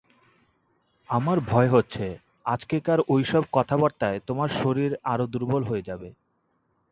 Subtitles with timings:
[1.09, 2.05] আমার ভয় হচ্ছে
[2.45, 6.09] আজকেকার এই-সব কথাবার্তায় তোমার শরীর আরো দুর্বল হয়ে যাবে।